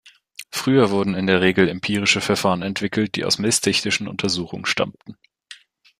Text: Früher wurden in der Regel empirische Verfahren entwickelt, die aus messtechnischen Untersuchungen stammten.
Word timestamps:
Früher 0.49 0.89
wurden 0.89 1.13
in 1.13 1.27
der 1.27 1.41
Regel 1.41 1.67
empirische 1.69 2.21
Verfahren 2.21 2.63
entwickelt, 2.63 3.15
die 3.15 3.23
aus 3.23 3.37
messtechnischen 3.37 4.07
Untersuchungen 4.07 4.65
stammten. 4.65 5.15